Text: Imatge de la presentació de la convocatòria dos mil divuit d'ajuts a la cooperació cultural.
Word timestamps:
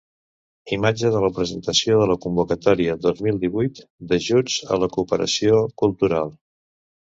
Imatge 0.77 1.11
de 1.15 1.19
la 1.23 1.29
presentació 1.35 1.99
de 1.99 2.07
la 2.13 2.15
convocatòria 2.23 2.97
dos 3.05 3.21
mil 3.27 3.39
divuit 3.45 3.83
d'ajuts 4.09 4.59
a 4.73 4.81
la 4.87 4.91
cooperació 4.99 5.63
cultural. 5.85 6.37